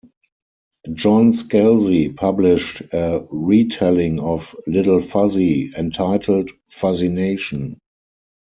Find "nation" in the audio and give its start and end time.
7.09-7.77